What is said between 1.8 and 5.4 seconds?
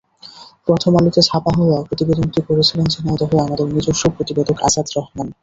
প্রতিবেদনটি করেছিলেন ঝিনাইদহে আমাদের নিজস্ব প্রতিবেদক আজাদ রহমান।